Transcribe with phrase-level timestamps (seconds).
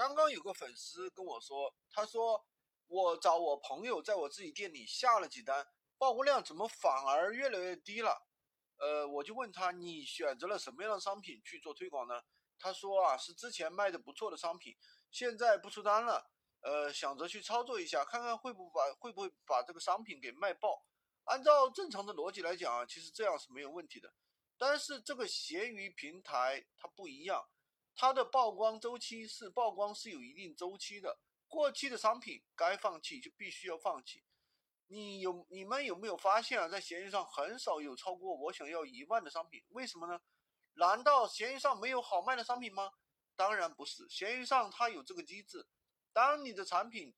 [0.00, 2.42] 刚刚有个粉丝跟我说，他说
[2.86, 8.26] 我找我朋友在我自己店里下了几单，曝光量怎么反而越来越低了？
[8.78, 12.22] 呃，我就问他，你选择了什么样的商品去做推广呢？
[12.58, 14.74] 他说啊，是之前卖的不错的商品，
[15.10, 16.30] 现在不出单了，
[16.62, 20.82] 呃，想着去操作一下，看看会不会把会不会把这个商品给卖爆。
[21.24, 24.10] 按照正常的逻辑来讲啊，其实这样是没有问题的。
[24.56, 27.46] 但是这个闲鱼平台它不一样。
[27.94, 31.18] 它的曝光周期是曝光是有一定周期的，
[31.48, 34.24] 过期的商品该放弃就必须要放弃。
[34.86, 40.20] 你有你们有没有发现啊，在闲鱼上很少有超过我想要一万的商品，为什么呢？
[40.74, 42.92] 难道闲鱼上没有好卖的商品吗？
[43.36, 45.66] 当然不是，闲鱼上它有这个机制，
[46.12, 47.14] 当你的产品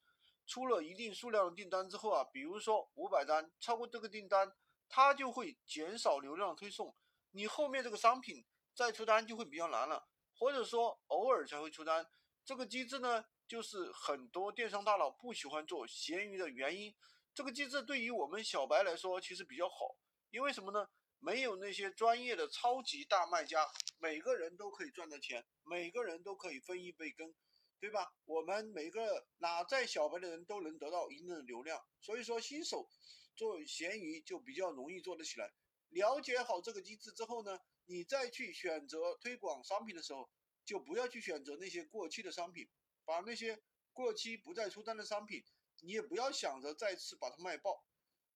[0.46, 4.52] 出了一定数量的订单之后啊，比如说五百单，超过这个订单，
[4.88, 6.94] 它就会减少流量推送，
[7.30, 8.44] 你后面这个商品
[8.74, 10.08] 再出单就会比较难了。
[10.34, 12.06] 或者说偶尔才会出单，
[12.44, 16.94] 这个机制呢，就是很多电商大佬不喜欢做闲鱼的原因。
[17.34, 19.96] 这个机制对于我们小白来说其实比较好，
[20.30, 20.88] 因为什么呢？
[21.18, 23.64] 没有那些专业的超级大卖家，
[23.98, 27.32] 每个人都可以赚到钱，每个人都可以分一杯羹，
[27.78, 28.12] 对吧？
[28.24, 32.88] 我们每个哪在小白的人都能得到一定的流量，所以说新手
[33.36, 35.52] 做闲鱼就比较容易做得起来。
[35.92, 37.60] 了解好这个机制之后呢？
[37.86, 40.30] 你再去选择推广商品的时候，
[40.64, 42.68] 就不要去选择那些过期的商品，
[43.04, 43.62] 把那些
[43.92, 45.44] 过期不再出单的商品，
[45.80, 47.84] 你也不要想着再次把它卖爆。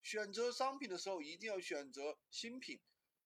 [0.02, 2.80] 选择商品的时候，一定要选择新品，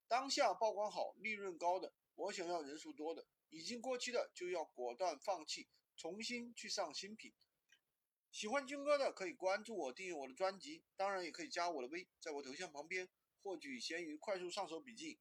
[0.06, 7.32] 当下曝光好、利润高的，我想要人数多的，已经过期的就要果断放弃，重新去上新品。
[8.30, 13.08] 喜欢军哥的可以关注我、订阅我的专辑，当然也可以加我的微，在我头像旁边
[13.42, 15.18] 获取闲鱼快速上手笔记。